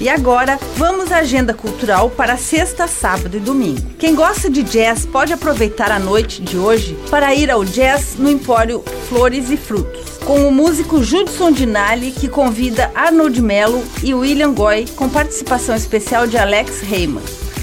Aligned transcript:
E 0.00 0.08
agora, 0.08 0.58
vamos 0.76 1.10
à 1.10 1.18
agenda 1.18 1.52
cultural 1.52 2.08
para 2.08 2.36
sexta, 2.36 2.86
sábado 2.86 3.36
e 3.36 3.40
domingo. 3.40 3.82
Quem 3.98 4.14
gosta 4.14 4.48
de 4.48 4.62
jazz 4.62 5.04
pode 5.04 5.32
aproveitar 5.32 5.90
a 5.90 5.98
noite 5.98 6.40
de 6.40 6.56
hoje 6.56 6.96
para 7.10 7.34
ir 7.34 7.50
ao 7.50 7.64
jazz 7.64 8.14
no 8.16 8.30
Empório 8.30 8.84
Flores 9.08 9.50
e 9.50 9.56
Frutos 9.56 10.18
com 10.28 10.46
o 10.46 10.52
músico 10.52 11.02
Judson 11.02 11.50
Dinali, 11.50 12.10
que 12.10 12.28
convida 12.28 12.92
Arnold 12.94 13.40
Mello 13.40 13.82
e 14.02 14.12
William 14.12 14.52
Goy, 14.52 14.86
com 14.94 15.08
participação 15.08 15.74
especial 15.74 16.26
de 16.26 16.36
Alex 16.36 16.82
Heyman. 16.82 17.22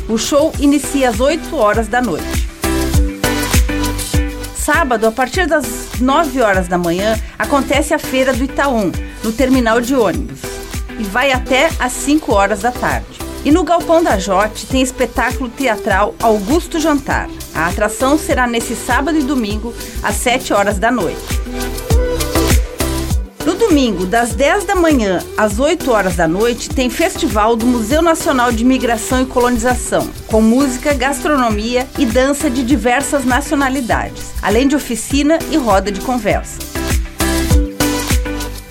O 0.10 0.18
show 0.18 0.52
inicia 0.60 1.10
às 1.10 1.20
8 1.20 1.56
horas 1.56 1.88
da 1.88 2.02
noite. 2.02 2.50
Sábado, 4.56 5.06
a 5.06 5.12
partir 5.12 5.46
das 5.46 5.92
9 6.02 6.42
horas 6.42 6.68
da 6.68 6.76
manhã, 6.76 7.16
acontece 7.38 7.94
a 7.94 8.00
Feira 8.00 8.34
do 8.34 8.44
Itaú, 8.44 8.92
no 9.24 9.32
terminal 9.32 9.80
de 9.80 9.94
ônibus, 9.94 10.40
e 11.00 11.04
vai 11.04 11.32
até 11.32 11.70
às 11.80 11.92
5 11.92 12.34
horas 12.34 12.62
da 12.62 12.72
tarde. 12.72 13.20
E 13.44 13.52
no 13.52 13.64
Galpão 13.64 14.02
da 14.02 14.18
Jote 14.18 14.66
tem 14.66 14.82
espetáculo 14.82 15.50
teatral 15.50 16.16
Augusto 16.22 16.80
Jantar. 16.80 17.30
A 17.54 17.68
atração 17.68 18.18
será 18.18 18.48
nesse 18.48 18.76
sábado 18.76 19.18
e 19.18 19.24
domingo, 19.24 19.74
às 20.02 20.16
7 20.16 20.52
horas 20.52 20.80
da 20.80 20.90
noite. 20.90 21.22
No 23.46 23.54
domingo, 23.54 24.08
das 24.08 24.34
10 24.34 24.64
da 24.64 24.76
manhã 24.76 25.24
às 25.38 25.60
8 25.60 25.92
horas 25.92 26.16
da 26.16 26.28
noite, 26.28 26.68
tem 26.68 26.90
festival 26.90 27.56
do 27.56 27.68
Museu 27.68 28.02
Nacional 28.02 28.52
de 28.52 28.66
Migração 28.66 29.22
e 29.22 29.26
Colonização, 29.28 30.10
com 30.26 30.42
música, 30.42 30.96
gastronomia 30.96 31.88
e 32.00 32.08
dança 32.08 32.50
de 32.50 32.64
diversas 32.64 33.24
nacionalidades, 33.24 34.34
além 34.42 34.68
de 34.68 34.76
oficina 34.76 35.38
e 35.52 35.58
roda 35.58 35.92
de 35.92 36.02
conversa. 36.02 36.58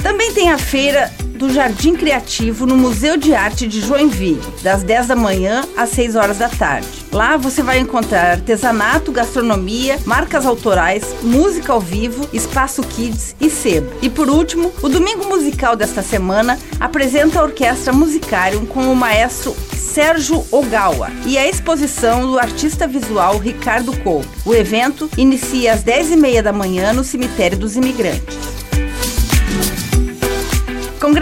Também 0.02 0.32
tem 0.32 0.50
a 0.50 0.58
feira 0.58 1.12
do 1.34 1.52
Jardim 1.52 1.94
Criativo 1.94 2.66
no 2.66 2.76
Museu 2.76 3.16
de 3.16 3.34
Arte 3.34 3.66
de 3.66 3.80
Joinville, 3.80 4.40
das 4.62 4.82
10 4.82 5.08
da 5.08 5.16
manhã 5.16 5.64
às 5.76 5.90
6 5.90 6.16
horas 6.16 6.38
da 6.38 6.48
tarde. 6.48 6.88
Lá 7.12 7.36
você 7.36 7.62
vai 7.62 7.78
encontrar 7.78 8.32
artesanato, 8.32 9.12
gastronomia, 9.12 9.98
marcas 10.04 10.46
autorais, 10.46 11.14
música 11.22 11.72
ao 11.72 11.80
vivo, 11.80 12.28
espaço 12.32 12.82
kids 12.82 13.36
e 13.40 13.50
sebo. 13.50 13.90
E 14.02 14.08
por 14.08 14.28
último, 14.28 14.72
o 14.82 14.88
domingo 14.88 15.26
musical 15.26 15.76
desta 15.76 16.02
semana 16.02 16.58
apresenta 16.80 17.40
a 17.40 17.42
Orquestra 17.42 17.92
Musicarium 17.92 18.66
com 18.66 18.90
o 18.90 18.96
maestro 18.96 19.54
Sérgio 19.94 20.44
Ogawa 20.50 21.08
e 21.24 21.38
a 21.38 21.48
exposição 21.48 22.28
do 22.28 22.36
artista 22.36 22.84
visual 22.84 23.38
Ricardo 23.38 23.96
Couto. 23.98 24.28
O 24.44 24.52
evento 24.52 25.08
inicia 25.16 25.72
às 25.72 25.84
10h30 25.84 26.42
da 26.42 26.52
manhã 26.52 26.92
no 26.92 27.04
Cemitério 27.04 27.56
dos 27.56 27.76
Imigrantes. 27.76 28.43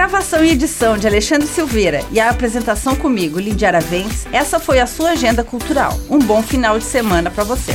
Gravação 0.02 0.44
e 0.44 0.50
edição 0.50 0.98
de 0.98 1.06
Alexandre 1.06 1.46
Silveira 1.46 2.04
e 2.10 2.18
a 2.18 2.28
apresentação 2.28 2.96
comigo, 2.96 3.38
Lidia 3.38 3.68
Aravens, 3.68 4.26
essa 4.32 4.58
foi 4.58 4.80
a 4.80 4.86
sua 4.86 5.10
agenda 5.10 5.44
cultural. 5.44 5.96
Um 6.10 6.18
bom 6.18 6.42
final 6.42 6.76
de 6.76 6.84
semana 6.84 7.30
para 7.30 7.44
você. 7.44 7.74